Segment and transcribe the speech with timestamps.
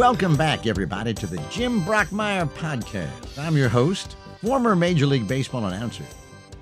[0.00, 3.38] Welcome back, everybody, to the Jim Brockmire podcast.
[3.38, 6.04] I'm your host, former Major League Baseball announcer,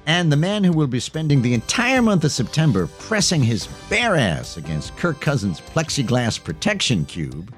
[0.07, 4.17] and the man who will be spending the entire month of September pressing his bare
[4.17, 7.55] ass against Kirk Cousins' plexiglass protection cube.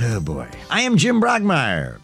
[0.00, 0.46] Oh boy.
[0.70, 1.98] I am Jim Brockmire.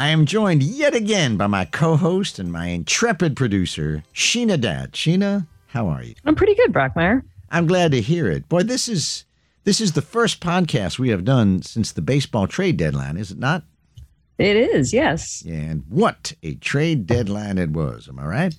[0.00, 4.90] I am joined yet again by my co host and my intrepid producer, Sheena Dat.
[4.90, 6.16] Sheena, how are you?
[6.24, 7.22] I'm pretty good, Brockmire.
[7.52, 8.48] I'm glad to hear it.
[8.48, 9.24] Boy, this is
[9.64, 13.38] this is the first podcast we have done since the baseball trade deadline, is it
[13.38, 13.64] not?
[14.38, 15.42] It is, yes.
[15.44, 18.08] Yeah, and what a trade deadline it was.
[18.08, 18.54] Am I right?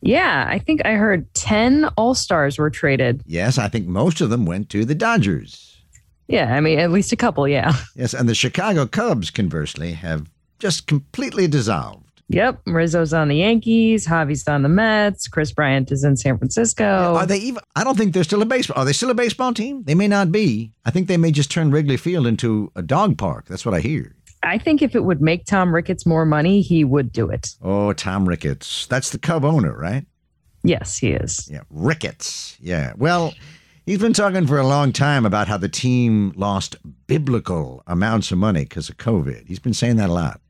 [0.00, 3.22] Yeah, I think I heard 10 All Stars were traded.
[3.26, 5.76] Yes, I think most of them went to the Dodgers.
[6.28, 7.72] Yeah, I mean, at least a couple, yeah.
[7.96, 12.07] Yes, and the Chicago Cubs, conversely, have just completely dissolved.
[12.30, 16.84] Yep, Rizzo's on the Yankees, Javy's on the Mets, Kris Bryant is in San Francisco.
[16.84, 17.62] Are they even?
[17.74, 18.78] I don't think they're still a baseball.
[18.78, 19.82] Are they still a baseball team?
[19.84, 20.72] They may not be.
[20.84, 23.46] I think they may just turn Wrigley Field into a dog park.
[23.46, 24.14] That's what I hear.
[24.42, 27.56] I think if it would make Tom Ricketts more money, he would do it.
[27.62, 28.86] Oh, Tom Ricketts.
[28.86, 30.06] That's the Cub owner, right?
[30.62, 31.48] Yes, he is.
[31.50, 32.58] Yeah, Ricketts.
[32.60, 32.92] Yeah.
[32.96, 33.32] Well,
[33.86, 36.76] he's been talking for a long time about how the team lost
[37.06, 39.46] biblical amounts of money because of COVID.
[39.46, 40.40] He's been saying that a lot.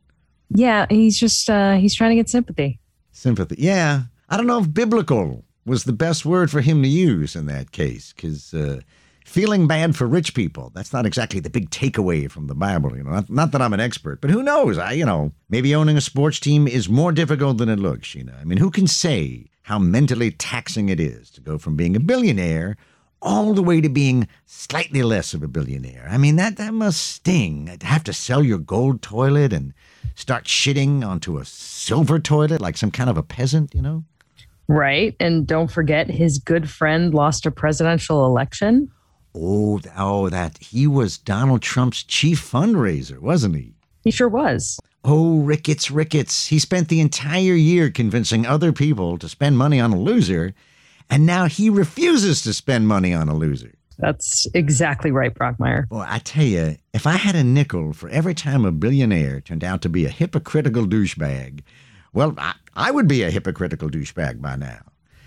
[0.51, 2.81] Yeah, he's just uh, he's trying to get sympathy.
[3.13, 3.57] Sympathy.
[3.59, 4.03] Yeah.
[4.29, 7.73] I don't know if biblical was the best word for him to use in that
[7.73, 8.81] case because uh,
[9.25, 12.97] feeling bad for rich people, that's not exactly the big takeaway from the Bible.
[12.97, 14.79] You know, not, not that I'm an expert, but who knows?
[14.79, 18.25] I, you know, maybe owning a sports team is more difficult than it looks, you
[18.25, 18.35] know.
[18.41, 22.01] I mean, who can say how mentally taxing it is to go from being a
[22.01, 22.77] billionaire
[23.21, 26.07] all the way to being slightly less of a billionaire.
[26.11, 27.77] I mean, that, that must sting.
[27.79, 29.75] To have to sell your gold toilet and
[30.15, 34.05] start shitting onto a silver toilet like some kind of a peasant, you know?
[34.69, 35.17] Right.
[35.19, 38.91] And don't forget his good friend lost a presidential election.
[39.35, 43.75] Oh, oh, that he was Donald Trump's chief fundraiser, wasn't he?
[44.05, 44.79] He sure was.
[45.05, 46.49] Oh, Ricketts, Ricketts.
[46.49, 50.55] He spent the entire year convincing other people to spend money on a loser
[51.11, 53.75] and now he refuses to spend money on a loser.
[53.99, 55.89] That's exactly right, Brockmire.
[55.89, 59.65] Boy, I tell you, if I had a nickel for every time a billionaire turned
[59.65, 61.63] out to be a hypocritical douchebag,
[62.13, 64.81] well, I, I would be a hypocritical douchebag by now.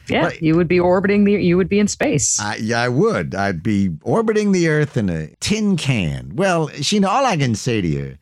[0.08, 1.34] Yeah, but, you would be orbiting the.
[1.34, 2.40] You would be in space.
[2.40, 3.36] I, yeah, I would.
[3.36, 6.36] I'd be orbiting the Earth in a tin can.
[6.36, 8.18] Well, Sheena, all I can say to you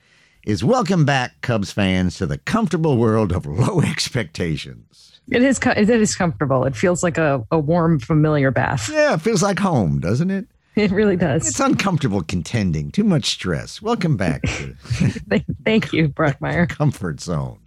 [0.45, 5.18] is welcome back, Cubs fans, to the comfortable world of low expectations.
[5.31, 5.59] It is.
[5.63, 6.65] It is comfortable.
[6.65, 8.89] It feels like a, a warm, familiar bath.
[8.91, 10.47] Yeah, it feels like home, doesn't it?
[10.75, 11.47] It really does.
[11.47, 12.91] It's uncomfortable contending.
[12.91, 13.81] Too much stress.
[13.81, 14.41] Welcome back.
[14.43, 14.75] To
[15.65, 16.69] Thank you, Brockmire.
[16.77, 17.59] Comfort zone.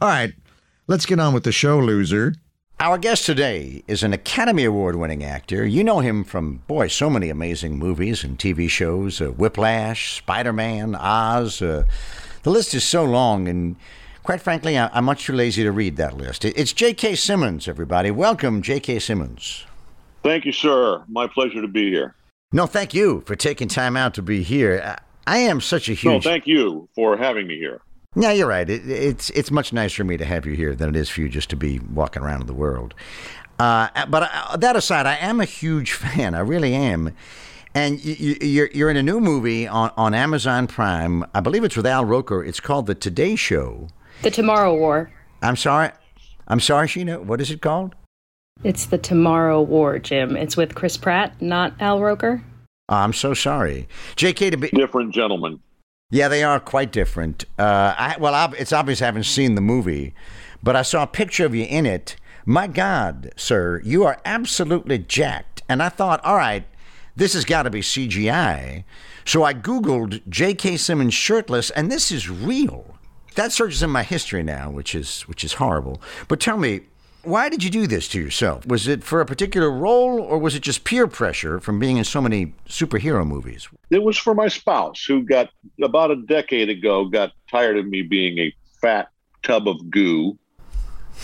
[0.00, 0.32] All right,
[0.86, 2.34] let's get on with the show, loser.
[2.80, 5.64] Our guest today is an Academy Award winning actor.
[5.64, 10.52] You know him from, boy, so many amazing movies and TV shows uh, Whiplash, Spider
[10.52, 11.62] Man, Oz.
[11.62, 11.84] Uh,
[12.42, 13.76] the list is so long, and
[14.24, 16.46] Quite frankly, I'm much too lazy to read that list.
[16.46, 17.14] It's J.K.
[17.14, 18.10] Simmons, everybody.
[18.10, 18.98] Welcome, J.K.
[18.98, 19.66] Simmons.
[20.22, 21.04] Thank you, sir.
[21.08, 22.14] My pleasure to be here.
[22.50, 24.96] No, thank you for taking time out to be here.
[25.26, 26.24] I am such a huge.
[26.24, 27.82] No, thank you for having me here.
[28.16, 28.68] Yeah, you're right.
[28.68, 31.20] It, it's it's much nicer for me to have you here than it is for
[31.20, 32.94] you just to be walking around in the world.
[33.58, 36.34] Uh, but uh, that aside, I am a huge fan.
[36.34, 37.14] I really am.
[37.74, 41.26] And you, you're you're in a new movie on, on Amazon Prime.
[41.34, 42.42] I believe it's with Al Roker.
[42.42, 43.88] It's called The Today Show.
[44.22, 45.10] The Tomorrow War.
[45.42, 45.90] I'm sorry.
[46.48, 47.22] I'm sorry, Sheena.
[47.22, 47.94] What is it called?
[48.62, 50.36] It's the Tomorrow War, Jim.
[50.36, 52.42] It's with Chris Pratt, not Al Roker.
[52.88, 53.88] Oh, I'm so sorry.
[54.16, 55.60] JK to be different gentlemen.
[56.10, 57.44] Yeah, they are quite different.
[57.58, 60.14] Uh, I, well, it's obvious I haven't seen the movie,
[60.62, 62.16] but I saw a picture of you in it.
[62.46, 65.62] My God, sir, you are absolutely jacked.
[65.68, 66.66] And I thought, all right,
[67.16, 68.84] this has got to be CGI.
[69.24, 70.76] So I Googled J.K.
[70.76, 72.93] Simmons shirtless, and this is real
[73.34, 76.00] that search is in my history now, which is which is horrible.
[76.28, 76.80] But tell me,
[77.24, 78.66] why did you do this to yourself?
[78.66, 82.04] Was it for a particular role, or was it just peer pressure from being in
[82.04, 83.68] so many superhero movies?
[83.90, 85.50] It was for my spouse, who got
[85.82, 89.08] about a decade ago got tired of me being a fat
[89.42, 90.38] tub of goo,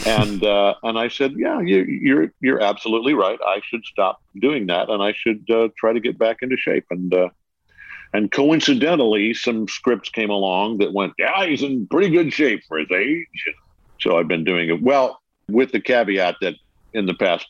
[0.07, 3.39] and uh, and I said, yeah, you, you're you're absolutely right.
[3.45, 6.87] I should stop doing that, and I should uh, try to get back into shape.
[6.91, 7.29] And uh,
[8.13, 12.79] and coincidentally, some scripts came along that went, yeah, he's in pretty good shape for
[12.79, 13.55] his age.
[14.01, 16.55] So I've been doing it well, with the caveat that
[16.93, 17.47] in the past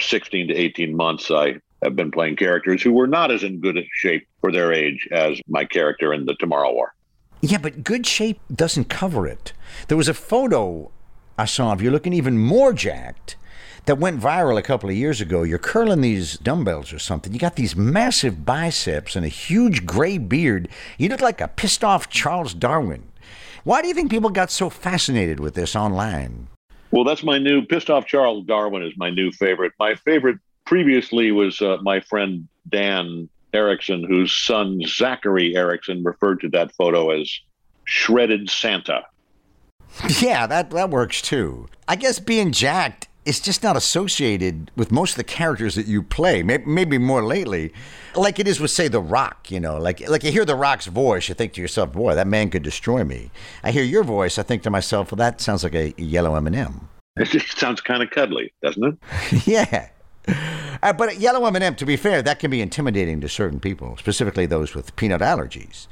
[0.00, 3.78] 16 to 18 months, I have been playing characters who were not as in good
[3.92, 6.94] shape for their age as my character in the Tomorrow War.
[7.40, 9.52] Yeah, but good shape doesn't cover it.
[9.88, 10.90] There was a photo
[11.38, 13.36] I saw of you looking even more jacked
[13.86, 15.42] that went viral a couple of years ago.
[15.42, 17.32] You're curling these dumbbells or something.
[17.32, 20.68] You got these massive biceps and a huge gray beard.
[20.98, 23.04] You look like a pissed off Charles Darwin.
[23.64, 26.48] Why do you think people got so fascinated with this online?
[26.90, 29.72] Well, that's my new pissed off Charles Darwin is my new favorite.
[29.78, 36.48] My favorite previously was uh, my friend Dan Erickson, whose son Zachary Erickson referred to
[36.50, 37.32] that photo as
[37.84, 39.04] shredded Santa.
[40.20, 41.68] Yeah, that that works too.
[41.88, 46.02] I guess being jacked is just not associated with most of the characters that you
[46.02, 46.42] play.
[46.42, 47.72] Maybe, maybe more lately,
[48.14, 49.50] like it is with say The Rock.
[49.50, 52.26] You know, like like you hear The Rock's voice, you think to yourself, "Boy, that
[52.26, 53.30] man could destroy me."
[53.62, 56.46] I hear your voice, I think to myself, "Well, that sounds like a yellow M
[56.46, 59.46] and m It sounds kind of cuddly, doesn't it?
[59.46, 59.88] yeah.
[60.82, 64.44] Uh, but yellow M&M, to be fair, that can be intimidating to certain people, specifically
[64.44, 65.86] those with peanut allergies.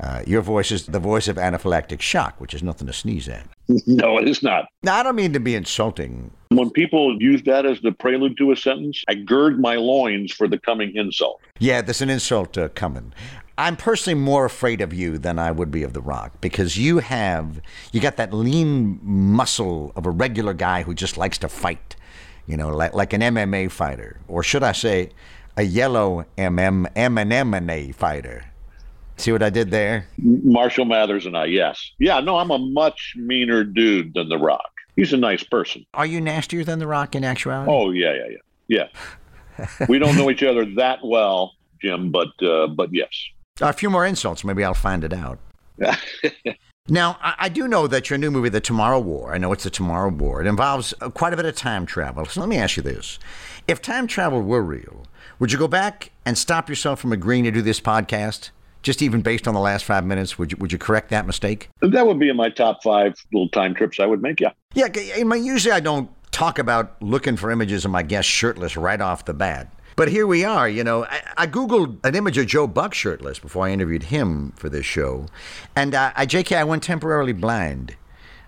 [0.00, 3.48] Uh, your voice is the voice of anaphylactic shock, which is nothing to sneeze at.
[3.86, 4.66] No, it is not.
[4.82, 6.30] Now, I don't mean to be insulting.
[6.50, 10.46] When people use that as the prelude to a sentence, I gird my loins for
[10.46, 11.40] the coming insult.
[11.58, 13.12] Yeah, there's an insult uh, coming.
[13.58, 16.98] I'm personally more afraid of you than I would be of The Rock because you
[16.98, 17.60] have,
[17.90, 21.96] you got that lean muscle of a regular guy who just likes to fight,
[22.46, 24.20] you know, like, like an MMA fighter.
[24.28, 25.10] Or should I say,
[25.56, 28.44] a yellow MM, M&M fighter.
[29.18, 30.06] See what I did there?
[30.16, 31.92] Marshall Mathers and I, yes.
[31.98, 34.70] Yeah, no, I'm a much meaner dude than The Rock.
[34.94, 35.84] He's a nice person.
[35.94, 37.70] Are you nastier than The Rock in actuality?
[37.70, 38.36] Oh, yeah, yeah,
[38.68, 38.88] yeah.
[39.58, 39.86] Yeah.
[39.88, 43.10] we don't know each other that well, Jim, but uh, but yes.
[43.60, 45.38] A few more insults, maybe I'll find it out.
[46.88, 49.64] now, I, I, do know that your new movie, The Tomorrow War, I know it's
[49.64, 52.24] The Tomorrow War, it involves uh, quite a bit of time travel.
[52.26, 53.18] So let me ask you this.
[53.66, 55.06] If time travel were real,
[55.38, 58.50] would you go back and stop yourself from agreeing to do this podcast?
[58.82, 61.68] Just even based on the last five minutes, would you would you correct that mistake?
[61.80, 64.40] That would be in my top five little time trips I would make.
[64.40, 64.52] Yeah.
[64.74, 64.88] Yeah.
[65.34, 69.34] Usually I don't talk about looking for images of my guests shirtless right off the
[69.34, 69.72] bat.
[69.96, 71.06] But here we are, you know.
[71.06, 74.86] I, I, Googled an image of Joe Buck shirtless before I interviewed him for this
[74.86, 75.26] show.
[75.74, 77.96] And uh, I, JK, I went temporarily blind.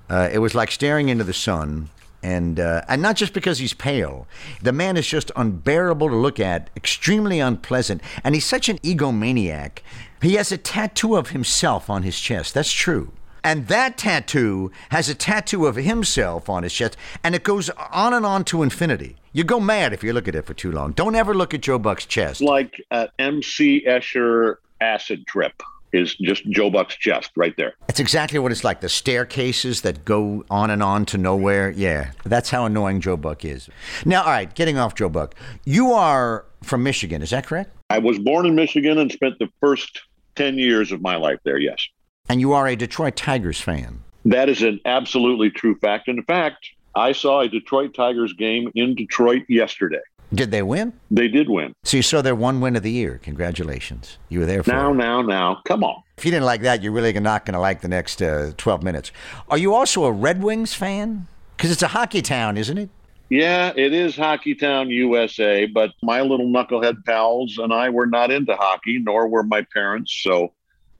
[0.09, 1.91] Uh, it was like staring into the sun
[2.23, 4.27] and uh, and not just because he's pale.
[4.63, 9.79] The man is just unbearable to look at, extremely unpleasant, and he's such an egomaniac.
[10.23, 12.55] He has a tattoo of himself on his chest.
[12.55, 13.13] That's true.
[13.43, 18.13] And that tattoo has a tattoo of himself on his chest, and it goes on
[18.13, 19.17] and on to infinity.
[19.33, 20.93] You go mad if you look at it for too long.
[20.93, 22.43] Don't ever look at Joe Buck's chest.
[22.43, 25.63] Like uh, an MC Escher acid trip
[25.93, 27.75] is just Joe Buck's chest right there.
[27.87, 28.81] That's exactly what it's like.
[28.81, 31.71] The staircases that go on and on to nowhere.
[31.71, 33.69] Yeah, that's how annoying Joe Buck is.
[34.05, 35.35] Now, all right, getting off Joe Buck.
[35.65, 37.75] You are from Michigan, is that correct?
[37.89, 40.03] I was born in Michigan and spent the first
[40.37, 41.87] 10 years of my life there, yes.
[42.29, 44.03] And you are a Detroit Tigers fan.
[44.25, 46.09] That is an absolutely true fact.
[46.09, 50.01] In fact, I saw a Detroit Tigers game in Detroit yesterday.
[50.33, 50.93] Did they win?
[51.11, 51.73] They did win.
[51.83, 53.19] So you saw their one win of the year.
[53.23, 54.19] Congratulations.
[54.29, 54.97] You were there for Now, it.
[54.97, 55.61] now, now.
[55.67, 56.03] Come on.
[56.19, 58.83] If you didn't like that, you're really not going to like the next uh, 12
[58.85, 59.11] minutes.
[59.49, 61.27] Are you also a Red Wings fan?
[61.57, 62.91] Because it's a hockey town, isn't it?
[63.31, 68.33] Yeah, it is Hockey Town, USA, but my little knucklehead pals and I were not
[68.33, 70.13] into hockey, nor were my parents.
[70.21, 70.53] So,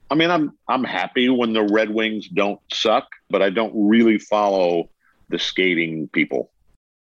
[0.09, 4.17] I mean, I'm I'm happy when the Red Wings don't suck, but I don't really
[4.17, 4.89] follow
[5.27, 6.51] the skating people.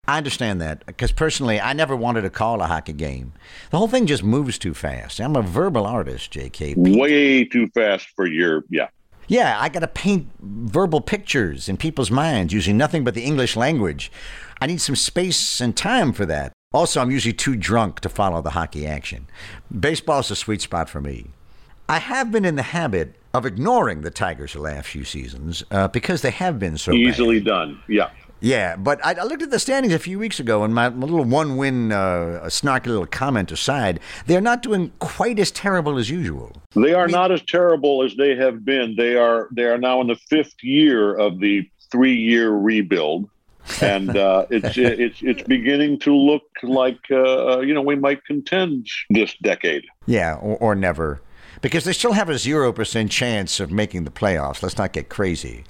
[0.07, 3.35] I understand that because personally, I never wanted to call a hockey game.
[3.71, 5.21] The whole thing just moves too fast.
[5.21, 6.73] I'm a verbal artist, J.K.
[6.79, 8.89] Way too fast for your yeah.
[9.27, 13.57] Yeah, I got to paint verbal pictures in people's minds using nothing but the English
[13.57, 14.11] language.
[14.61, 16.53] I need some space and time for that.
[16.73, 19.27] Also, I'm usually too drunk to follow the hockey action.
[19.79, 21.27] Baseball's a sweet spot for me.
[21.89, 25.89] I have been in the habit of ignoring the Tigers the last few seasons uh,
[25.89, 27.47] because they have been so easily bad.
[27.47, 27.83] done.
[27.89, 28.11] Yeah.
[28.41, 31.07] Yeah, but I, I, looked at the standings a few weeks ago, and my, my
[31.07, 36.53] little one-win, uh, snarky little comment aside, they're not doing quite as terrible as usual.
[36.77, 38.95] They are I mean, not as terrible as they have been.
[38.97, 43.29] They are they are now in the fifth year of the three-year rebuild,
[43.81, 48.87] and uh, it's it's it's beginning to look like uh, you know we might contend
[49.11, 49.85] this decade.
[50.07, 51.21] Yeah, or, or never.
[51.61, 54.63] because they still have a 0% chance of making the playoffs.
[54.63, 55.65] Let's not get crazy.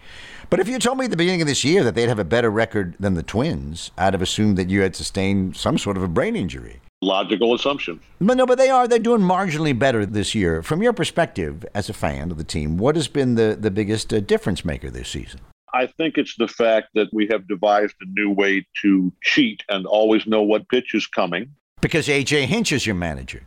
[0.50, 2.24] But if you told me at the beginning of this year that they'd have a
[2.24, 6.02] better record than the Twins, I'd have assumed that you had sustained some sort of
[6.02, 6.80] a brain injury.
[7.02, 8.00] Logical assumption.
[8.20, 8.88] But no, but they are.
[8.88, 10.62] They're doing marginally better this year.
[10.62, 14.12] From your perspective as a fan of the team, what has been the, the biggest
[14.12, 15.40] uh, difference maker this season?
[15.74, 19.86] I think it's the fact that we have devised a new way to cheat and
[19.86, 21.50] always know what pitch is coming.
[21.80, 23.42] Because AJ Hinch is your manager.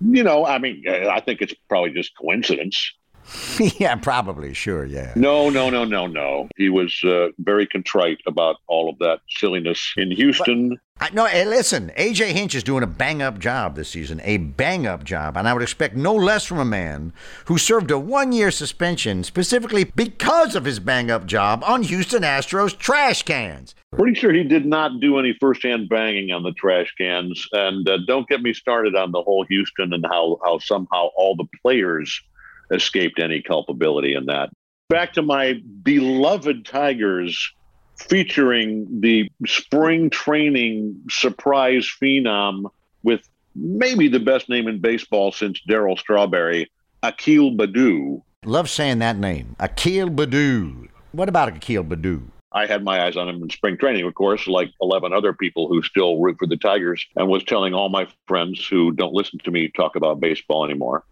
[0.00, 2.92] You know, I mean, I think it's probably just coincidence.
[3.78, 4.54] yeah, probably.
[4.54, 4.84] Sure.
[4.84, 5.12] Yeah.
[5.16, 6.48] No, no, no, no, no.
[6.56, 10.78] He was uh, very contrite about all of that silliness in Houston.
[11.00, 14.36] I, no, hey, listen, AJ Hinch is doing a bang up job this season, a
[14.36, 17.12] bang up job, and I would expect no less from a man
[17.46, 22.22] who served a one year suspension specifically because of his bang up job on Houston
[22.22, 23.74] Astros trash cans.
[23.92, 27.48] Pretty sure he did not do any firsthand banging on the trash cans.
[27.52, 31.36] And uh, don't get me started on the whole Houston and how, how somehow all
[31.36, 32.22] the players
[32.72, 34.50] escaped any culpability in that.
[34.88, 37.52] Back to my beloved Tigers
[37.96, 42.64] featuring the spring training surprise phenom
[43.02, 46.70] with maybe the best name in baseball since Darryl Strawberry,
[47.02, 48.22] Akil Baddoo.
[48.44, 50.88] Love saying that name, Akil Baddoo.
[51.12, 52.22] What about Akil Baddoo?
[52.54, 55.68] I had my eyes on him in spring training, of course, like 11 other people
[55.68, 59.38] who still root for the Tigers, and was telling all my friends who don't listen
[59.44, 61.04] to me talk about baseball anymore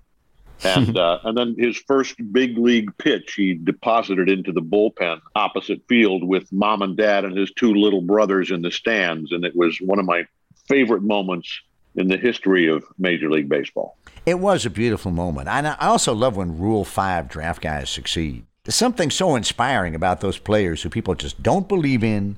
[0.64, 5.80] and uh, and then his first big league pitch, he deposited into the bullpen opposite
[5.88, 9.56] field with mom and dad and his two little brothers in the stands, and it
[9.56, 10.24] was one of my
[10.68, 11.60] favorite moments
[11.96, 13.96] in the history of Major League Baseball.
[14.26, 18.44] It was a beautiful moment, and I also love when Rule Five draft guys succeed.
[18.64, 22.36] There's something so inspiring about those players who people just don't believe in,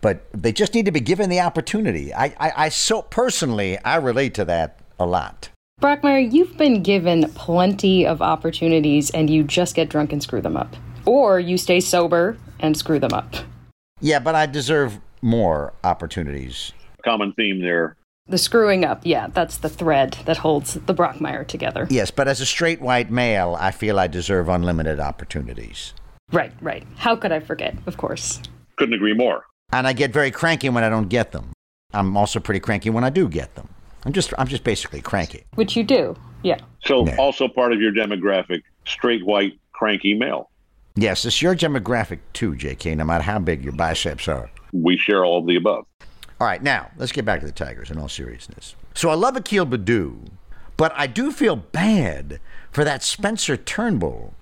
[0.00, 2.12] but they just need to be given the opportunity.
[2.12, 5.50] I, I, I so personally, I relate to that a lot.
[5.80, 10.54] Brockmire, you've been given plenty of opportunities and you just get drunk and screw them
[10.54, 10.76] up.
[11.06, 13.34] Or you stay sober and screw them up.
[13.98, 16.72] Yeah, but I deserve more opportunities.
[17.02, 17.96] Common theme there.
[18.26, 21.86] The screwing up, yeah, that's the thread that holds the Brockmire together.
[21.88, 25.94] Yes, but as a straight white male, I feel I deserve unlimited opportunities.
[26.30, 26.86] Right, right.
[26.96, 28.42] How could I forget, of course?
[28.76, 29.46] Couldn't agree more.
[29.72, 31.52] And I get very cranky when I don't get them.
[31.94, 33.69] I'm also pretty cranky when I do get them.
[34.04, 35.44] I'm just I'm just basically cranky.
[35.54, 36.58] Which you do, yeah.
[36.84, 37.16] So Yeah.
[37.16, 40.50] also part of your demographic, straight white cranky male.
[40.96, 44.50] Yes, it's your demographic too, JK, no matter how big your biceps are.
[44.72, 45.86] We share all of the above.
[46.40, 48.74] All right, now let's get back to the Tigers in all seriousness.
[48.94, 50.28] So I love Akil Baddoo,
[50.76, 52.40] but I do feel bad
[52.70, 54.34] for that Spencer Turnbull.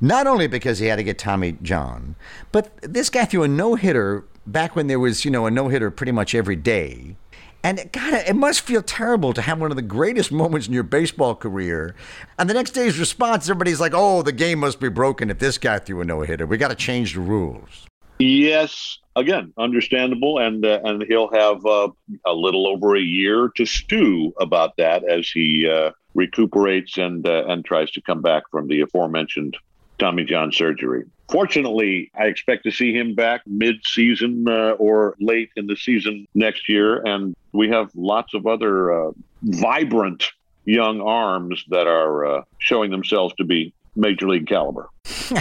[0.00, 2.14] Not only because he had to get Tommy John,
[2.52, 5.68] but this guy threw a no hitter back when there was, you know, a no
[5.68, 7.16] hitter pretty much every day.
[7.64, 10.84] And God, it must feel terrible to have one of the greatest moments in your
[10.84, 11.94] baseball career.
[12.38, 15.58] And the next day's response, everybody's like, oh, the game must be broken if this
[15.58, 16.46] guy threw a no hitter.
[16.46, 17.86] We got to change the rules.
[18.20, 21.88] Yes, again, understandable, and uh, and he'll have uh,
[22.26, 27.44] a little over a year to stew about that as he uh, recuperates and uh,
[27.46, 29.56] and tries to come back from the aforementioned
[29.98, 31.04] Tommy John surgery.
[31.30, 36.68] Fortunately, I expect to see him back mid-season uh, or late in the season next
[36.68, 40.24] year, and we have lots of other uh, vibrant
[40.64, 44.88] young arms that are uh, showing themselves to be major league caliber.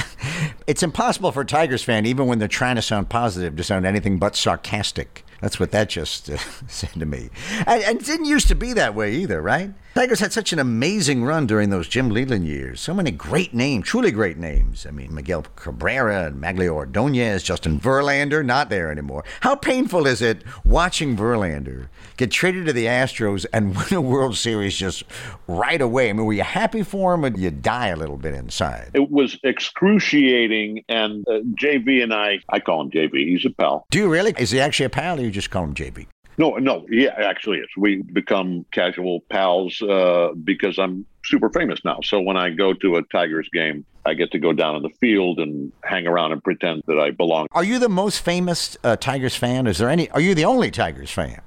[0.67, 3.85] It's impossible for a Tigers fan, even when they're trying to sound positive, to sound
[3.85, 5.23] anything but sarcastic.
[5.39, 7.29] That's what that just uh, said to me.
[7.65, 9.71] And, and it didn't used to be that way either, right?
[9.97, 12.79] Tigers had such an amazing run during those Jim Leyland years.
[12.79, 14.85] So many great names, truly great names.
[14.85, 19.23] I mean, Miguel Cabrera and Magglio Ordonez, Justin Verlander, not there anymore.
[19.39, 24.37] How painful is it watching Verlander get traded to the Astros and win a World
[24.37, 25.01] Series just
[25.47, 26.11] right away?
[26.11, 28.91] I mean, were you happy for him or did you die a little bit inside?
[28.93, 33.87] It was excruciating, and uh, JV and I, I call him JV, he's a pal.
[33.89, 34.35] Do you really?
[34.37, 36.05] Is he actually a pal or you just call him JB?
[36.39, 41.99] No, no, yeah, actually, it's we become casual pals uh, because I'm super famous now.
[42.03, 44.91] So when I go to a Tigers game, I get to go down in the
[45.01, 47.47] field and hang around and pretend that I belong.
[47.53, 49.65] Are you the most famous uh, Tigers fan?
[49.65, 50.11] Is there any?
[50.11, 51.41] Are you the only Tigers fan?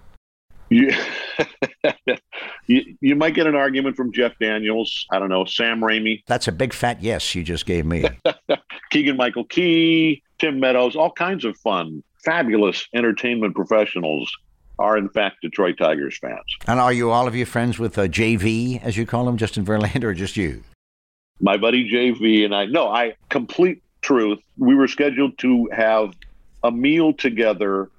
[0.71, 0.93] You,
[2.67, 5.07] you, you might get an argument from Jeff Daniels.
[5.13, 8.07] I don't know, Sam Raimi, That's a big fat yes you just gave me.
[8.91, 14.33] Keegan Michael Key, Tim Meadows, all kinds of fun, fabulous entertainment professionals
[14.81, 16.57] are in fact Detroit Tigers fans.
[16.67, 19.65] and are you all of your friends with uh, JV, as you call him, Justin
[19.65, 20.63] Verlander, or just you?
[21.43, 22.67] my buddy JV and I.
[22.67, 24.41] No, I complete truth.
[24.59, 26.13] We were scheduled to have
[26.63, 27.91] a meal together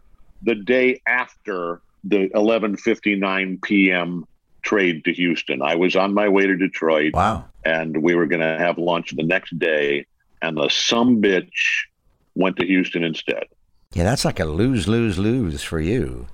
[0.44, 4.28] the day after the 11:59 p.m.
[4.62, 5.62] trade to Houston.
[5.62, 7.14] I was on my way to Detroit.
[7.14, 7.46] Wow.
[7.66, 10.06] and we were going to have lunch the next day.
[10.42, 11.86] And the some bitch
[12.36, 13.46] went to Houston instead.
[13.94, 16.28] Yeah, that's like a lose, lose, lose for you.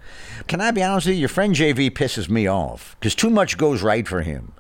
[0.48, 1.22] Can I be honest with you?
[1.22, 4.54] Your friend JV pisses me off because too much goes right for him.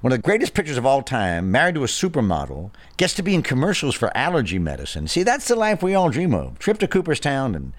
[0.00, 3.34] One of the greatest pitchers of all time, married to a supermodel, gets to be
[3.34, 5.08] in commercials for allergy medicine.
[5.08, 6.60] See, that's the life we all dream of.
[6.60, 7.72] Trip to Cooperstown and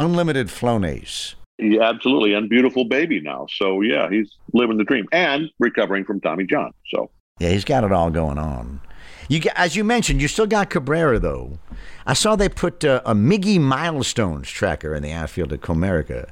[0.00, 1.34] unlimited Flonase.
[1.58, 2.32] Yeah, absolutely.
[2.32, 3.46] And beautiful baby now.
[3.50, 6.72] So, yeah, he's living the dream and recovering from Tommy John.
[6.86, 8.80] So, yeah, he's got it all going on.
[9.28, 11.58] You, as you mentioned, you still got Cabrera, though.
[12.06, 16.28] I saw they put uh, a Miggy milestones tracker in the outfield at Comerica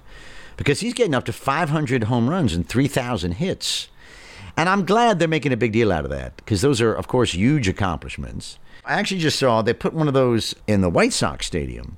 [0.57, 3.89] because he's getting up to 500 home runs and 3,000 hits.
[4.57, 7.09] And I'm glad they're making a big deal out of that because those are, of
[7.09, 8.59] course, huge accomplishments.
[8.85, 11.97] I actually just saw they put one of those in the White Sox stadium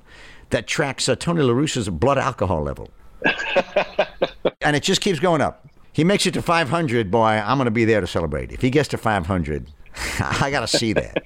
[0.49, 2.89] that tracks uh, Tony La Russa's blood alcohol level.
[4.61, 5.67] and it just keeps going up.
[5.91, 8.51] He makes it to 500, boy, I'm going to be there to celebrate.
[8.51, 9.67] If he gets to 500,
[10.19, 11.23] I got to see that.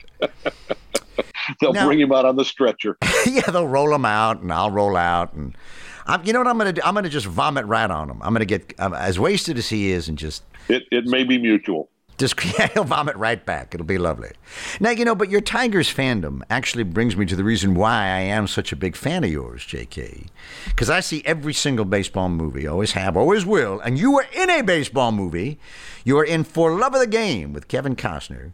[1.59, 2.97] they'll now, bring him out on the stretcher.
[3.25, 5.55] yeah, they'll roll him out, and I'll roll out, and
[6.05, 6.81] I'm, you know what I'm going to do?
[6.83, 8.21] I'm going to just vomit right on him.
[8.21, 10.83] I'm going to get um, as wasted as he is, and just it.
[10.91, 11.89] It may be mutual.
[12.17, 13.73] Just yeah, he'll vomit right back.
[13.73, 14.29] It'll be lovely.
[14.79, 18.19] Now you know, but your Tigers fandom actually brings me to the reason why I
[18.19, 20.25] am such a big fan of yours, J.K.
[20.67, 24.49] Because I see every single baseball movie, always have, always will, and you were in
[24.49, 25.59] a baseball movie.
[26.03, 28.51] You were in For Love of the Game with Kevin Costner.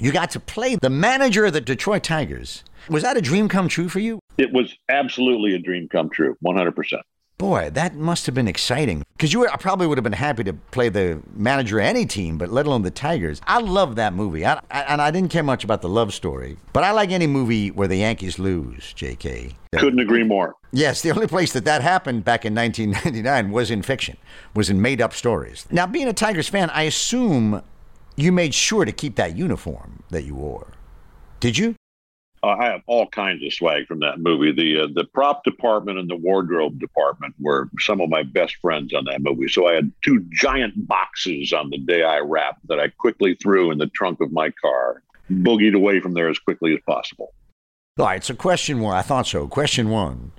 [0.00, 2.62] You got to play the manager of the Detroit Tigers.
[2.88, 4.20] Was that a dream come true for you?
[4.38, 7.00] It was absolutely a dream come true, 100%.
[7.36, 10.44] Boy, that must have been exciting because you were, I probably would have been happy
[10.44, 13.40] to play the manager of any team, but let alone the Tigers.
[13.46, 16.58] I love that movie, I, I, and I didn't care much about the love story,
[16.72, 18.92] but I like any movie where the Yankees lose.
[18.92, 19.56] J.K.
[19.76, 20.54] Couldn't agree more.
[20.72, 24.16] Yes, the only place that that happened back in 1999 was in fiction,
[24.54, 25.66] was in made-up stories.
[25.72, 27.62] Now, being a Tigers fan, I assume
[28.18, 30.72] you made sure to keep that uniform that you wore.
[31.40, 31.76] Did you?
[32.42, 34.52] Uh, I have all kinds of swag from that movie.
[34.52, 38.94] The uh, the prop department and the wardrobe department were some of my best friends
[38.94, 39.48] on that movie.
[39.48, 43.70] So I had two giant boxes on the day I wrapped that I quickly threw
[43.70, 47.32] in the trunk of my car, boogied away from there as quickly as possible.
[47.98, 48.22] All right.
[48.22, 49.48] So question one, I thought so.
[49.48, 50.32] Question one: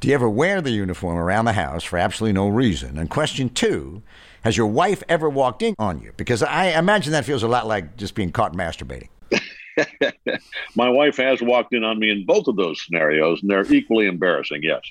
[0.00, 2.98] Do you ever wear the uniform around the house for absolutely no reason?
[2.98, 4.02] And question two:
[4.46, 6.12] Has your wife ever walked in on you?
[6.16, 9.08] Because I imagine that feels a lot like just being caught masturbating.
[10.76, 14.06] My wife has walked in on me in both of those scenarios, and they're equally
[14.06, 14.60] embarrassing.
[14.62, 14.82] Yes.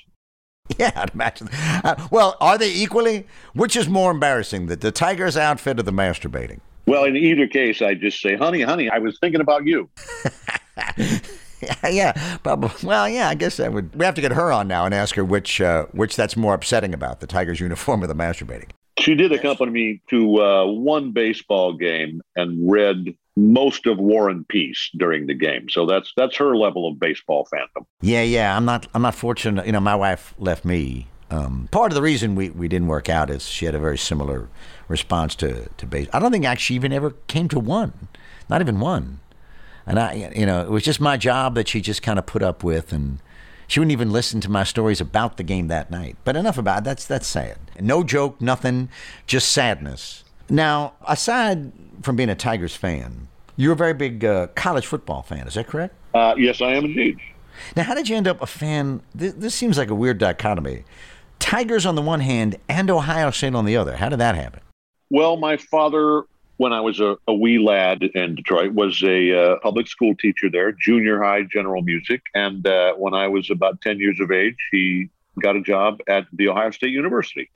[0.78, 1.48] Yeah, I'd imagine.
[1.52, 3.24] Uh, well, are they equally?
[3.54, 6.58] Which is more embarrassing, the, the tiger's outfit or the masturbating?
[6.86, 9.88] Well, in either case, I just say, "Honey, honey, I was thinking about you."
[11.88, 12.72] yeah, probably.
[12.82, 13.94] Well, yeah, I guess that would.
[13.94, 16.52] We have to get her on now and ask her which uh, which that's more
[16.52, 18.70] upsetting about, the Tigers uniform or the masturbating.
[19.06, 24.46] She did accompany me to uh, one baseball game and read most of War and
[24.48, 25.68] Peace during the game.
[25.68, 27.86] So that's that's her level of baseball fandom.
[28.00, 28.56] Yeah, yeah.
[28.56, 29.64] I'm not I'm not fortunate.
[29.64, 31.06] You know, my wife left me.
[31.30, 33.96] Um, part of the reason we, we didn't work out is she had a very
[33.96, 34.48] similar
[34.88, 36.08] response to to base.
[36.12, 38.08] I don't think actually even ever came to one,
[38.50, 39.20] not even one.
[39.86, 42.42] And I, you know, it was just my job that she just kind of put
[42.42, 43.20] up with, and
[43.66, 46.16] she wouldn't even listen to my stories about the game that night.
[46.24, 46.84] But enough about it.
[46.84, 47.58] That's that's sad.
[47.80, 48.88] No joke, nothing,
[49.26, 50.24] just sadness.
[50.48, 55.46] Now, aside from being a Tigers fan, you're a very big uh, college football fan.
[55.46, 55.94] Is that correct?
[56.14, 57.18] Uh, yes, I am indeed.
[57.74, 59.02] Now, how did you end up a fan?
[59.14, 60.84] This, this seems like a weird dichotomy.
[61.38, 63.96] Tigers on the one hand and Ohio State on the other.
[63.96, 64.60] How did that happen?
[65.10, 66.24] Well, my father,
[66.56, 70.50] when I was a, a wee lad in Detroit, was a uh, public school teacher
[70.50, 72.22] there, junior high general music.
[72.34, 76.26] And uh, when I was about 10 years of age, he got a job at
[76.32, 77.50] The Ohio State University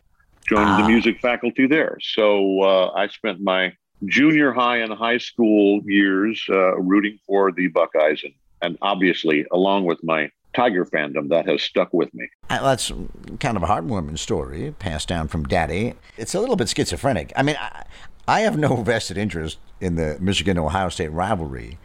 [0.50, 0.78] joined ah.
[0.78, 1.96] the music faculty there.
[2.00, 3.72] So uh, I spent my
[4.06, 9.84] junior high and high school years uh, rooting for the Buckeyes, and, and obviously, along
[9.84, 12.28] with my Tiger fandom, that has stuck with me.
[12.48, 12.90] Uh, that's
[13.38, 15.94] kind of a heartwarming story passed down from daddy.
[16.16, 17.32] It's a little bit schizophrenic.
[17.36, 17.84] I mean, I,
[18.30, 21.78] I have no vested interest in the Michigan Ohio State rivalry.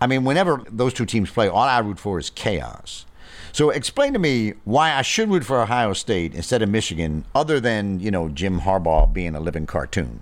[0.00, 3.04] I mean, whenever those two teams play, all I root for is chaos.
[3.52, 7.60] So explain to me why I should root for Ohio State instead of Michigan, other
[7.60, 10.20] than, you know, Jim Harbaugh being a living cartoon.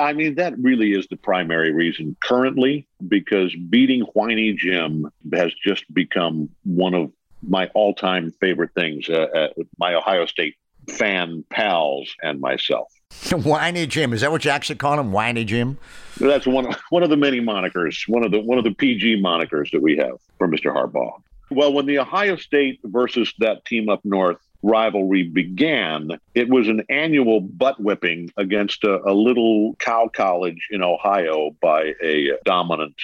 [0.00, 5.92] I mean, that really is the primary reason currently, because beating Whiny Jim has just
[5.92, 7.10] become one of
[7.42, 9.08] my all time favorite things.
[9.08, 10.54] Uh, uh, my Ohio State
[10.88, 12.92] fan pals and myself.
[13.32, 15.12] Whiny Jim, is that what you actually call him?
[15.12, 15.78] Whiny Jim?
[16.18, 19.22] That's one of, one of the many monikers, one of the one of the PG
[19.22, 20.74] monikers that we have for Mr.
[20.74, 21.20] Harbaugh.
[21.50, 26.82] Well, when the Ohio State versus that team up north rivalry began, it was an
[26.88, 32.94] annual butt whipping against a, a little cow college in Ohio by a dominant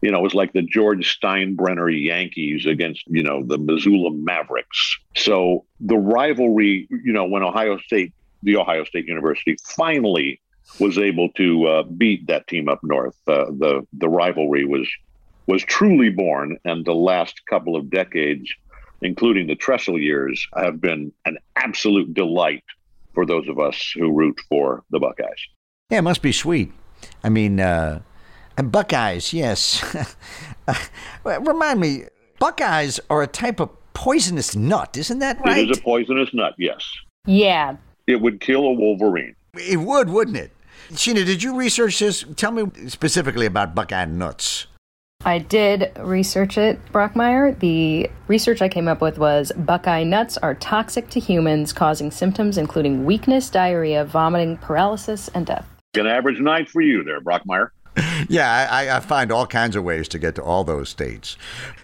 [0.00, 4.98] you know, it was like the George Steinbrenner Yankees against, you know, the Missoula Mavericks.
[5.16, 8.12] So the rivalry, you know, when Ohio State,
[8.42, 10.40] the Ohio State University finally
[10.78, 14.88] was able to uh, beat that team up north, uh, the the rivalry was
[15.46, 18.52] was truly born, and the last couple of decades,
[19.00, 22.64] including the Tressel years, have been an absolute delight
[23.14, 25.40] for those of us who root for the Buckeyes.
[25.90, 26.70] Yeah, it must be sweet.
[27.24, 28.00] I mean, uh,
[28.58, 29.82] and Buckeyes, yes.
[31.24, 32.04] Remind me,
[32.38, 35.58] Buckeyes are a type of poisonous nut, isn't that right?
[35.58, 36.84] It is a poisonous nut, yes.
[37.24, 37.76] Yeah.
[38.08, 39.36] It would kill a wolverine.
[39.52, 40.50] It would, wouldn't it?
[40.92, 42.24] Sheena, did you research this?
[42.36, 44.66] Tell me specifically about Buckeye nuts.
[45.26, 47.58] I did research it, Brockmire.
[47.58, 52.56] The research I came up with was Buckeye nuts are toxic to humans, causing symptoms
[52.56, 55.68] including weakness, diarrhea, vomiting, paralysis, and death.
[55.94, 57.70] An average night for you there, Brockmire
[58.28, 61.36] yeah, I, I, find all kinds of ways to get to all those states.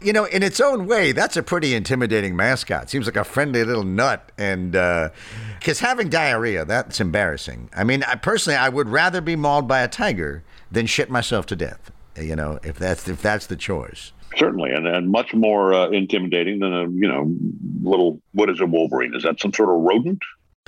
[0.02, 2.90] You know, in its own way, that's a pretty intimidating mascot.
[2.90, 7.70] Seems like a friendly little nut, and because uh, having diarrhea, that's embarrassing.
[7.74, 11.46] I mean, I, personally, I would rather be mauled by a tiger than shit myself
[11.46, 11.90] to death.
[12.16, 14.12] You know, if that's if that's the choice.
[14.36, 17.34] Certainly, and, and much more uh, intimidating than a you know
[17.82, 19.14] little what is a wolverine?
[19.14, 20.20] Is that some sort of rodent?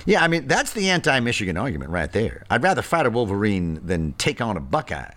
[0.05, 2.43] Yeah, I mean that's the anti-Michigan argument right there.
[2.49, 5.11] I'd rather fight a wolverine than take on a Buckeye.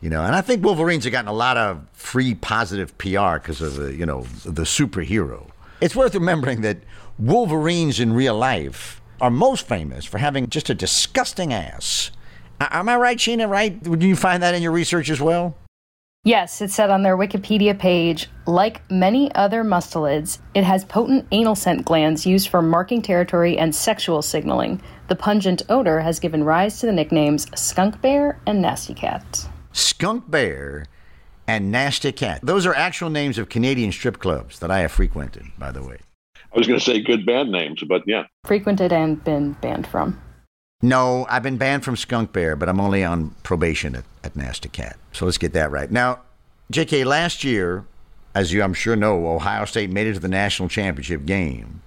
[0.00, 3.60] You know, and I think Wolverines have gotten a lot of free positive PR because
[3.60, 5.50] of the, you know, the superhero.
[5.80, 6.78] It's worth remembering that
[7.18, 12.10] Wolverines in real life are most famous for having just a disgusting ass.
[12.60, 13.48] Am I right, Sheena?
[13.48, 13.82] Right?
[13.82, 15.54] Did you find that in your research as well?
[16.24, 21.54] Yes, it said on their Wikipedia page, like many other mustelids, it has potent anal
[21.54, 24.82] scent glands used for marking territory and sexual signaling.
[25.08, 29.48] The pungent odor has given rise to the nicknames skunk bear and nasty cat.
[29.72, 30.86] Skunk Bear,
[31.46, 32.40] and Nasty Cat.
[32.42, 35.98] Those are actual names of Canadian strip clubs that I have frequented, by the way.
[36.36, 38.24] I was going to say good band names, but yeah.
[38.44, 40.20] Frequented and been banned from.
[40.82, 44.68] No, I've been banned from Skunk Bear, but I'm only on probation at, at Nasty
[44.68, 44.96] Cat.
[45.12, 45.90] So let's get that right.
[45.90, 46.20] Now,
[46.72, 47.84] JK, last year,
[48.34, 51.82] as you I'm sure know, Ohio State made it to the national championship game.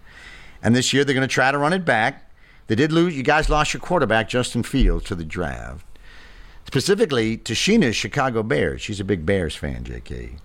[0.62, 2.32] And this year they're going to try to run it back.
[2.68, 3.16] They did lose.
[3.16, 5.86] You guys lost your quarterback, Justin Fields, to the draft
[6.66, 8.82] specifically to Sheena's Chicago Bears.
[8.82, 10.38] She's a big Bears fan, JK.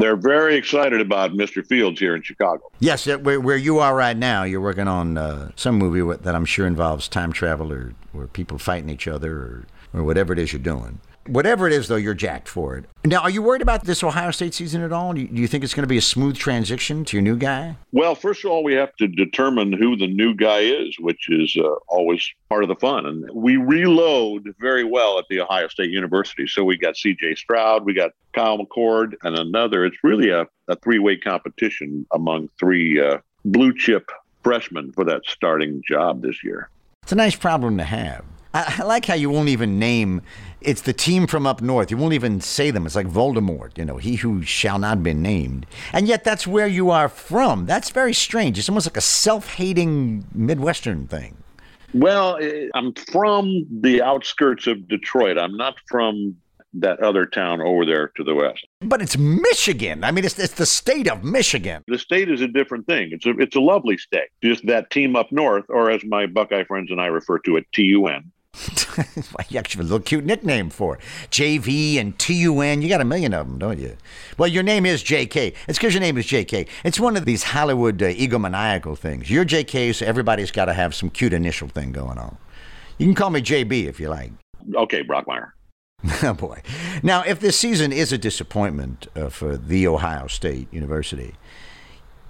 [0.00, 1.64] They're very excited about Mr.
[1.64, 2.70] Fields here in Chicago.
[2.80, 6.44] Yes, where, where you are right now, you're working on uh, some movie that I'm
[6.44, 10.52] sure involves time travel or, or people fighting each other or, or whatever it is
[10.52, 11.00] you're doing.
[11.26, 12.84] Whatever it is, though, you're jacked for it.
[13.04, 15.14] Now, are you worried about this Ohio State season at all?
[15.14, 17.36] Do you, do you think it's going to be a smooth transition to your new
[17.36, 17.76] guy?
[17.92, 21.56] Well, first of all, we have to determine who the new guy is, which is
[21.56, 23.06] uh, always part of the fun.
[23.06, 26.46] And we reload very well at the Ohio State University.
[26.46, 27.36] So we got C.J.
[27.36, 29.86] Stroud, we got Kyle McCord, and another.
[29.86, 34.10] It's really a, a three way competition among three uh, blue chip
[34.42, 36.68] freshmen for that starting job this year.
[37.02, 38.24] It's a nice problem to have.
[38.54, 40.22] I, I like how you won't even name
[40.64, 41.90] it's the team from up north.
[41.90, 42.86] You won't even say them.
[42.86, 45.66] It's like Voldemort, you know, he who shall not be named.
[45.92, 47.66] And yet that's where you are from.
[47.66, 48.58] That's very strange.
[48.58, 51.36] It's almost like a self hating Midwestern thing.
[51.92, 52.40] Well,
[52.74, 55.38] I'm from the outskirts of Detroit.
[55.38, 56.36] I'm not from
[56.76, 58.66] that other town over there to the west.
[58.80, 60.02] But it's Michigan.
[60.02, 61.84] I mean, it's, it's the state of Michigan.
[61.86, 63.10] The state is a different thing.
[63.12, 64.28] It's a, it's a lovely state.
[64.42, 67.66] Just that team up north, or as my Buckeye friends and I refer to it,
[67.72, 68.32] TUN.
[69.48, 71.00] you actually have a little cute nickname for it.
[71.30, 72.82] JV and TUN.
[72.82, 73.96] You got a million of them, don't you?
[74.38, 75.54] Well, your name is JK.
[75.68, 76.68] It's because your name is JK.
[76.84, 79.30] It's one of these Hollywood uh, egomaniacal things.
[79.30, 82.36] You're JK, so everybody's got to have some cute initial thing going on.
[82.98, 84.32] You can call me JB if you like.
[84.74, 85.50] Okay, Brockmire.
[86.22, 86.62] oh, boy.
[87.02, 91.34] Now, if this season is a disappointment uh, for The Ohio State University,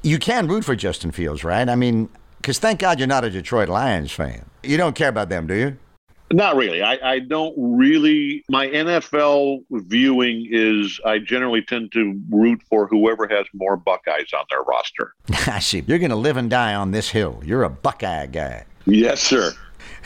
[0.02, 1.68] you can root for Justin Fields, right?
[1.68, 4.44] I mean, because thank God you're not a Detroit Lions fan.
[4.62, 5.76] You don't care about them, do you?
[6.32, 6.82] Not really.
[6.82, 8.44] I, I don't really.
[8.48, 14.44] My NFL viewing is I generally tend to root for whoever has more Buckeyes on
[14.50, 15.14] their roster.
[15.46, 15.84] I see.
[15.86, 17.40] You're going to live and die on this hill.
[17.44, 18.64] You're a Buckeye guy.
[18.86, 19.52] Yes, sir.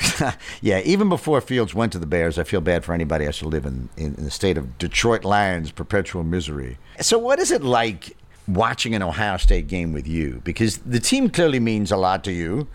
[0.61, 3.48] yeah, even before Fields went to the Bears, I feel bad for anybody else to
[3.48, 6.78] live in, in, in the state of Detroit Lions perpetual misery.
[7.00, 10.40] So, what is it like watching an Ohio State game with you?
[10.44, 12.68] Because the team clearly means a lot to you.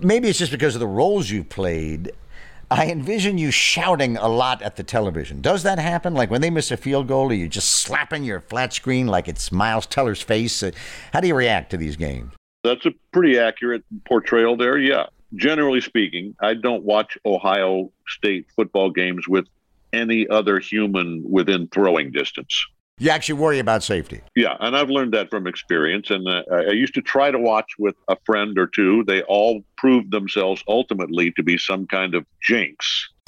[0.00, 2.12] Maybe it's just because of the roles you've played
[2.72, 5.40] I envision you shouting a lot at the television.
[5.40, 6.14] Does that happen?
[6.14, 9.26] Like when they miss a field goal, are you just slapping your flat screen like
[9.26, 10.62] it's Miles Teller's face?
[10.62, 10.70] Uh,
[11.12, 12.32] how do you react to these games?
[12.62, 14.78] That's a pretty accurate portrayal there.
[14.78, 15.06] Yeah.
[15.34, 19.46] Generally speaking, I don't watch Ohio State football games with
[19.92, 22.66] any other human within throwing distance.
[23.00, 24.20] You actually worry about safety.
[24.36, 26.10] Yeah, and I've learned that from experience.
[26.10, 29.04] And uh, I used to try to watch with a friend or two.
[29.04, 33.08] They all proved themselves ultimately to be some kind of jinx.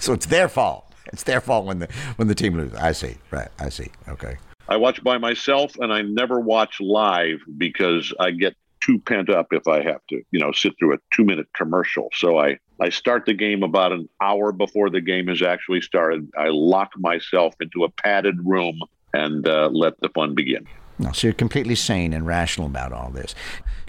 [0.00, 0.90] so it's their fault.
[1.12, 2.78] It's their fault when the when the team loses.
[2.78, 3.16] I see.
[3.30, 3.48] Right.
[3.58, 3.90] I see.
[4.08, 4.38] Okay.
[4.70, 9.48] I watch by myself, and I never watch live because I get too pent up
[9.52, 12.08] if I have to, you know, sit through a two minute commercial.
[12.14, 16.30] So I I start the game about an hour before the game is actually started.
[16.36, 18.80] I lock myself into a padded room
[19.12, 20.66] and uh, let the fun begin.
[20.98, 23.34] No, so you're completely sane and rational about all this.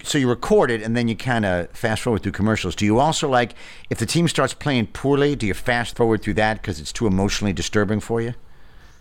[0.02, 2.74] So you record it and then you kind of fast forward through commercials.
[2.74, 3.54] Do you also like,
[3.90, 7.06] if the team starts playing poorly, do you fast forward through that because it's too
[7.06, 8.34] emotionally disturbing for you?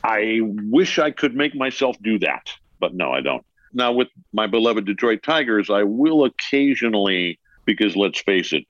[0.03, 3.45] I wish I could make myself do that, but no, I don't.
[3.73, 8.65] Now, with my beloved Detroit Tigers, I will occasionally, because let's face it,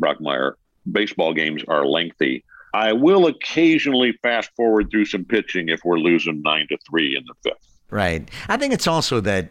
[0.00, 0.54] Brockmire,
[0.90, 2.44] baseball games are lengthy.
[2.72, 7.24] I will occasionally fast forward through some pitching if we're losing nine to three in
[7.26, 7.66] the fifth.
[7.90, 8.28] Right.
[8.48, 9.48] I think it's also that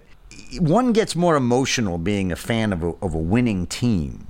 [0.60, 4.28] one gets more emotional being a fan of a, of a winning team.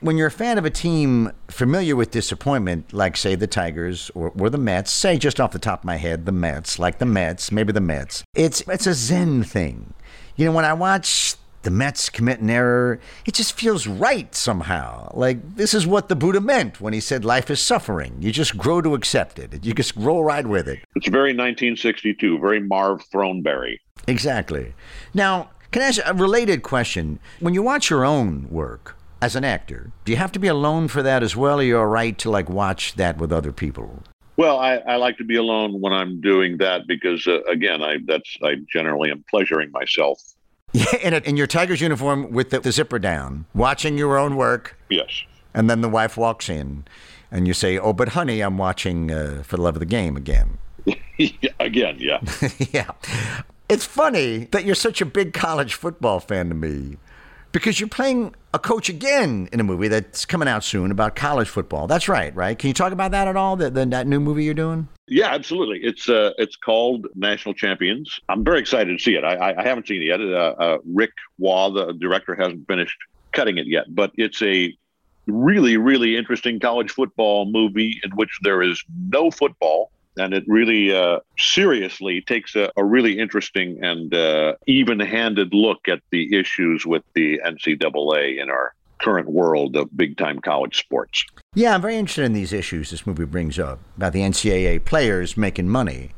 [0.00, 4.32] When you're a fan of a team familiar with disappointment, like, say, the Tigers or,
[4.36, 7.06] or the Mets, say just off the top of my head, the Mets, like the
[7.06, 9.94] Mets, maybe the Mets, it's, it's a Zen thing.
[10.34, 15.10] You know, when I watch the Mets commit an error, it just feels right somehow.
[15.14, 18.16] Like this is what the Buddha meant when he said life is suffering.
[18.20, 19.64] You just grow to accept it.
[19.64, 20.80] You just roll right with it.
[20.96, 23.78] It's very 1962, very Marv Throneberry.
[24.06, 24.74] Exactly.
[25.14, 27.18] Now, can I ask a related question?
[27.40, 30.88] When you watch your own work as an actor, do you have to be alone
[30.88, 34.02] for that as well, or you're all right to like watch that with other people?
[34.36, 37.98] Well, I, I like to be alone when I'm doing that because, uh, again, I
[38.04, 40.20] that's I generally am pleasuring myself
[40.72, 44.36] yeah, in, a, in your Tigers uniform with the, the zipper down, watching your own
[44.36, 44.78] work.
[44.88, 45.22] Yes.
[45.54, 46.84] And then the wife walks in,
[47.30, 50.16] and you say, "Oh, but honey, I'm watching uh, for the love of the game
[50.16, 50.58] again."
[51.60, 52.20] again, yeah.
[52.72, 52.90] yeah.
[53.68, 56.96] It's funny that you're such a big college football fan to me
[57.52, 61.48] because you're playing a coach again in a movie that's coming out soon about college
[61.48, 61.86] football.
[61.86, 62.58] That's right, right?
[62.58, 63.56] Can you talk about that at all?
[63.56, 64.88] That that new movie you're doing?
[65.08, 65.80] Yeah, absolutely.
[65.82, 68.20] It's uh, it's called National Champions.
[68.28, 69.24] I'm very excited to see it.
[69.24, 70.20] I, I haven't seen it yet.
[70.20, 72.96] Uh, uh, Ric Waugh, the director, hasn't finished
[73.32, 74.74] cutting it yet, but it's a
[75.26, 80.94] really, really interesting college football movie in which there is no football and it really
[80.94, 87.02] uh, seriously takes a, a, really interesting and uh, even-handed look at the issues with
[87.14, 91.24] the NCAA in our current world of big-time college sports.
[91.54, 95.36] Yeah, I'm very interested in these issues this movie brings up about the NCAA players
[95.36, 96.12] making money.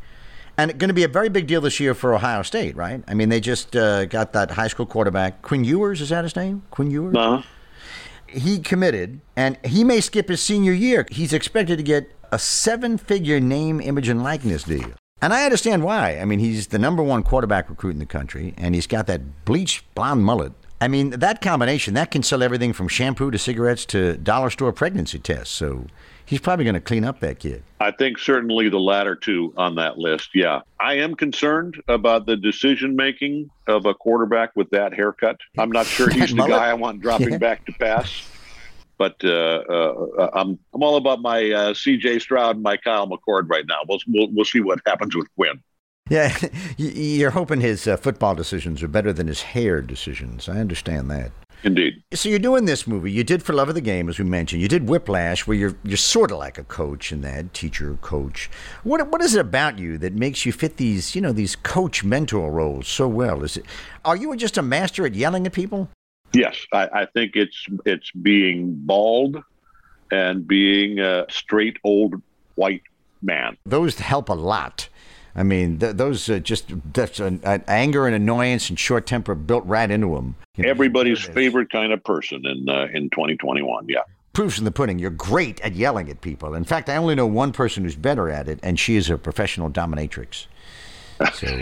[0.56, 3.02] And it's going to be a very big deal this year for Ohio State, right?
[3.08, 6.36] I mean, they just uh, got that high school quarterback, Quinn Ewers, is that his
[6.36, 6.62] name?
[6.70, 7.16] Quinn Ewers?
[7.16, 7.42] Uh-huh.
[8.28, 11.06] He committed, and he may skip his senior year.
[11.10, 14.92] He's expected to get a seven figure name, image, and likeness deal.
[15.20, 16.18] And I understand why.
[16.18, 19.44] I mean, he's the number one quarterback recruit in the country, and he's got that
[19.44, 20.52] bleached blonde mullet.
[20.80, 24.72] I mean, that combination, that can sell everything from shampoo to cigarettes to dollar store
[24.72, 25.54] pregnancy tests.
[25.54, 25.86] So
[26.26, 27.62] he's probably going to clean up that kid.
[27.80, 30.30] I think certainly the latter two on that list.
[30.34, 30.60] Yeah.
[30.80, 35.38] I am concerned about the decision making of a quarterback with that haircut.
[35.58, 37.38] I'm not sure he's the guy I want dropping yeah.
[37.38, 38.28] back to pass.
[38.96, 39.28] But uh,
[39.68, 42.20] uh, I'm I'm all about my uh, C.J.
[42.20, 43.80] Stroud and my Kyle McCord right now.
[43.88, 45.60] We'll, we'll we'll see what happens with Quinn.
[46.10, 46.36] Yeah,
[46.76, 50.48] you're hoping his uh, football decisions are better than his hair decisions.
[50.48, 51.32] I understand that.
[51.62, 52.02] Indeed.
[52.12, 53.10] So you're doing this movie.
[53.10, 54.60] You did For Love of the Game, as we mentioned.
[54.60, 58.50] You did Whiplash, where you're you're sort of like a coach in that teacher coach.
[58.82, 62.04] What what is it about you that makes you fit these you know these coach
[62.04, 63.42] mentor roles so well?
[63.42, 63.64] Is it
[64.04, 65.88] are you just a master at yelling at people?
[66.34, 69.42] Yes, I, I think it's it's being bald
[70.10, 72.20] and being a straight old
[72.56, 72.82] white
[73.22, 73.56] man.
[73.64, 74.90] Those help a lot.
[75.36, 79.34] I mean, th- those uh, just that's an, an anger and annoyance and short temper
[79.34, 80.36] built right into them.
[80.56, 83.86] You know, Everybody's favorite kind of person in uh, in 2021.
[83.88, 84.00] Yeah.
[84.32, 84.98] Proofs in the pudding.
[84.98, 86.54] You're great at yelling at people.
[86.54, 89.16] In fact, I only know one person who's better at it, and she is a
[89.16, 90.46] professional dominatrix.
[91.34, 91.60] So,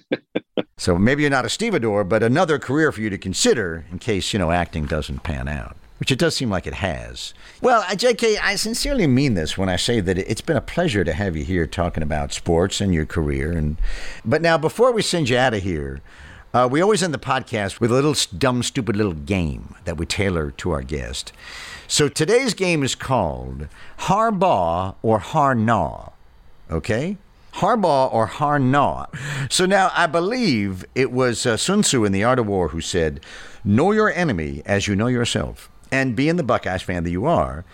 [0.76, 4.32] so maybe you're not a stevedore, but another career for you to consider in case,
[4.32, 7.34] you know, acting doesn't pan out, which it does seem like it has.
[7.60, 11.04] Well, uh, JK, I sincerely mean this when I say that it's been a pleasure
[11.04, 13.52] to have you here talking about sports and your career.
[13.52, 13.76] And
[14.24, 16.00] But now, before we send you out of here,
[16.54, 20.06] uh, we always end the podcast with a little dumb, stupid little game that we
[20.06, 21.32] tailor to our guest.
[21.86, 26.12] So today's game is called Harbaugh or Harnaugh.
[26.70, 27.18] Okay?
[27.54, 29.06] Harbaugh or Harnaugh.
[29.52, 32.80] So now I believe it was uh, Sun Tzu in The Art of War who
[32.80, 33.20] said,
[33.64, 35.70] Know your enemy as you know yourself.
[35.92, 37.64] And being the Buckeyes fan that you are,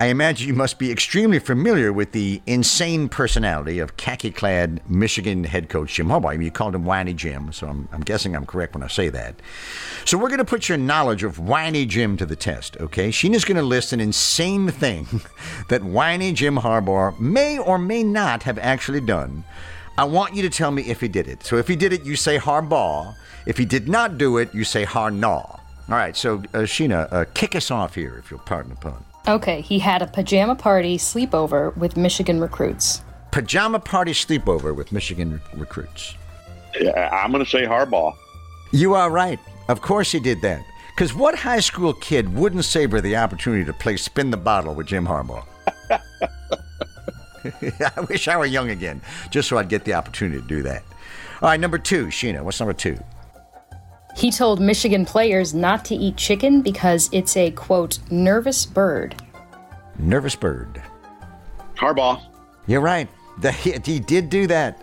[0.00, 5.44] I imagine you must be extremely familiar with the insane personality of khaki clad Michigan
[5.44, 6.32] head coach Jim Harbaugh.
[6.32, 8.88] I mean, you called him Whiny Jim, so I'm, I'm guessing I'm correct when I
[8.88, 9.36] say that.
[10.04, 13.10] So we're going to put your knowledge of Whiny Jim to the test, okay?
[13.10, 15.06] Sheena's going to list an insane thing
[15.68, 19.44] that Whiny Jim Harbaugh may or may not have actually done.
[19.96, 21.44] I want you to tell me if he did it.
[21.44, 23.14] So if he did it, you say Harbaugh.
[23.46, 25.60] If he did not do it, you say Harnaugh.
[25.88, 29.04] All right, so uh, Sheena, uh, kick us off here, if you'll pardon the pun.
[29.28, 33.02] Okay, he had a pajama party sleepover with Michigan recruits.
[33.30, 36.14] Pajama party sleepover with Michigan recruits.
[36.80, 38.14] Yeah, I'm going to say Harbaugh.
[38.72, 39.38] You are right.
[39.68, 40.62] Of course he did that.
[40.94, 44.86] Because what high school kid wouldn't savor the opportunity to play spin the bottle with
[44.86, 45.44] Jim Harbaugh?
[47.44, 50.82] I wish I were young again, just so I'd get the opportunity to do that.
[51.42, 52.42] All right, number two, Sheena.
[52.42, 52.98] What's number two?
[54.24, 59.22] He told Michigan players not to eat chicken because it's a, quote, nervous bird.
[59.98, 60.80] Nervous bird.
[61.76, 62.22] Harbaugh.
[62.66, 63.06] You're right.
[63.36, 64.80] The, he, he did do that.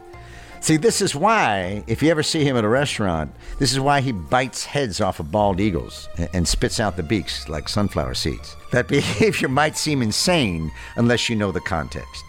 [0.60, 4.02] See, this is why, if you ever see him at a restaurant, this is why
[4.02, 8.14] he bites heads off of bald eagles and, and spits out the beaks like sunflower
[8.14, 8.56] seeds.
[8.74, 12.26] That behavior might seem insane unless you know the context.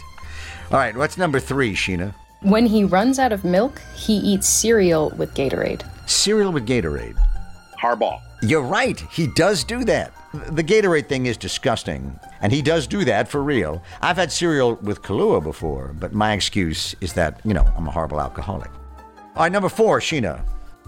[0.70, 2.14] All right, what's number three, Sheena?
[2.40, 5.82] When he runs out of milk, he eats cereal with Gatorade.
[6.06, 7.16] Cereal with Gatorade.
[7.80, 8.20] Harbaugh.
[8.42, 9.00] You're right.
[9.10, 10.12] He does do that.
[10.50, 13.82] The Gatorade thing is disgusting, and he does do that for real.
[14.00, 17.90] I've had cereal with Kahlua before, but my excuse is that, you know, I'm a
[17.90, 18.70] horrible alcoholic.
[19.36, 20.42] All right, number four, Sheena.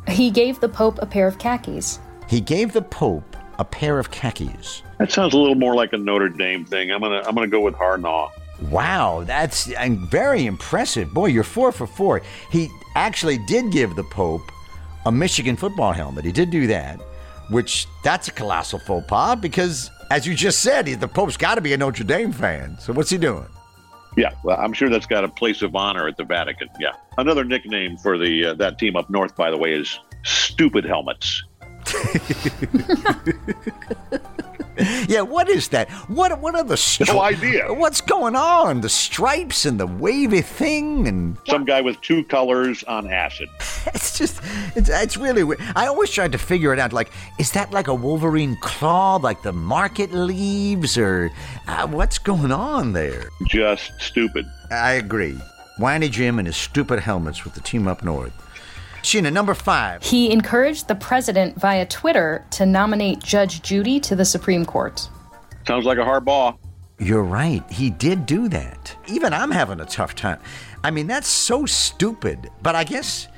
[0.09, 1.99] He gave the Pope a pair of khakis.
[2.29, 4.83] He gave the Pope a pair of khakis.
[4.99, 6.91] That sounds a little more like a Notre Dame thing.
[6.91, 8.31] I'm gonna I'm gonna go with Harnaugh.
[8.71, 9.67] Wow, that's
[10.11, 11.13] very impressive.
[11.13, 12.23] Boy, you're four for four.
[12.51, 14.51] He actually did give the Pope
[15.07, 16.25] a Michigan football helmet.
[16.25, 17.01] He did do that,
[17.51, 21.61] which that's a colossal faux pas because, as you just said, the Pope's got to
[21.61, 22.77] be a Notre Dame fan.
[22.79, 23.47] So what's he doing?
[24.17, 26.69] Yeah, well, I'm sure that's got a place of honor at the Vatican.
[26.79, 30.85] Yeah, another nickname for the uh, that team up north, by the way, is Stupid
[30.85, 31.43] Helmets.
[35.09, 35.91] yeah, what is that?
[36.09, 37.73] What what are the stri- No idea.
[37.73, 38.81] What's going on?
[38.81, 43.49] The stripes and the wavy thing and Some guy with two colors on acid.
[43.95, 44.41] it's just
[44.75, 45.61] it's, it's really weird.
[45.77, 46.93] I always tried to figure it out.
[46.93, 51.31] Like, is that like a Wolverine claw, like the market leaves, or
[51.69, 53.29] uh, what's going on there?
[53.47, 54.47] Just stupid.
[54.71, 55.39] I agree.
[55.79, 58.33] Whiny Jim and his stupid helmets with the team up north.
[59.05, 60.03] Sheena, number five.
[60.03, 65.09] He encouraged the president via Twitter to nominate Judge Judy to the Supreme Court.
[65.67, 66.57] Sounds like a Harbaugh.
[66.99, 67.63] You're right.
[67.71, 68.97] He did do that.
[69.07, 70.41] Even I'm having a tough time.
[70.83, 72.51] I mean, that's so stupid.
[72.63, 73.29] But I guess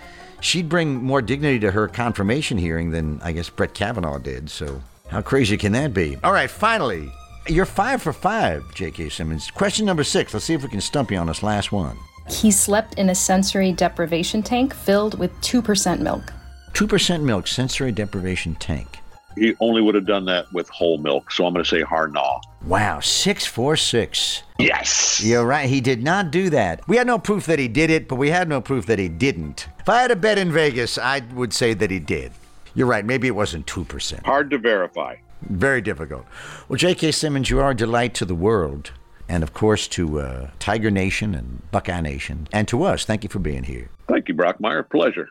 [0.40, 4.48] she'd bring more dignity to her confirmation hearing than I guess Brett Kavanaugh did.
[4.48, 6.16] So how crazy can that be?
[6.22, 7.10] All right, finally,
[7.48, 9.08] you're five for five, J.K.
[9.08, 9.50] Simmons.
[9.50, 10.34] Question number six.
[10.34, 11.96] Let's see if we can stump you on this last one.
[12.28, 16.32] He slept in a sensory deprivation tank filled with 2% milk.
[16.72, 18.98] 2% milk, sensory deprivation tank.
[19.36, 22.40] He only would have done that with whole milk, so I'm going to say Harnaugh.
[22.64, 24.42] Wow, six four six.
[24.58, 25.22] Yes.
[25.22, 25.68] You're right.
[25.68, 26.86] He did not do that.
[26.88, 29.08] We had no proof that he did it, but we had no proof that he
[29.08, 29.68] didn't.
[29.78, 32.32] If I had a bet in Vegas, I would say that he did.
[32.74, 33.04] You're right.
[33.04, 34.24] Maybe it wasn't 2%.
[34.24, 35.16] Hard to verify.
[35.42, 36.24] Very difficult.
[36.68, 37.12] Well, J.K.
[37.12, 38.92] Simmons, you are a delight to the world.
[39.28, 42.46] And of course, to uh, Tiger Nation and Buckeye Nation.
[42.52, 43.90] And to us, thank you for being here.
[44.08, 44.88] Thank you, Brockmire.
[44.88, 45.28] Pleasure.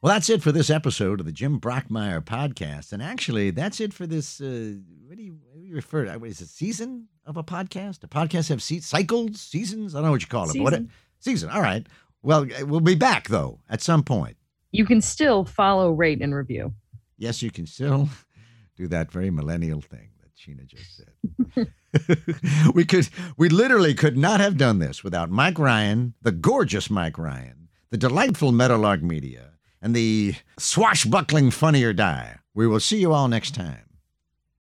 [0.00, 2.92] Well, that's it for this episode of the Jim Brockmire podcast.
[2.92, 4.40] And actually, that's it for this.
[4.40, 4.74] Uh,
[5.06, 6.24] what, do you, what do you refer to?
[6.24, 8.02] Is it a season of a podcast?
[8.02, 9.94] A podcast have se- cycles, seasons?
[9.94, 10.54] I don't know what you call it.
[10.54, 10.90] But what Season.
[11.20, 11.50] season.
[11.50, 11.86] All right.
[12.24, 14.36] Well, we'll be back, though, at some point.
[14.72, 16.72] You can still follow, rate, and review.
[17.18, 18.08] Yes, you can still
[18.76, 22.72] do that very millennial thing that Sheena just said.
[22.74, 27.18] we could, we literally could not have done this without Mike Ryan, the gorgeous Mike
[27.18, 32.38] Ryan, the delightful Meadowlark Media, and the swashbuckling Funny or Die.
[32.54, 33.84] We will see you all next time.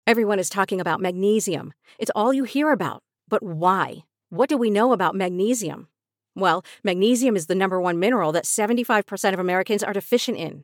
[0.06, 1.74] Everyone is talking about magnesium.
[1.98, 3.04] It's all you hear about.
[3.30, 4.04] But why?
[4.30, 5.88] What do we know about magnesium?
[6.36, 10.64] Well, magnesium is the number one mineral that 75% of Americans are deficient in.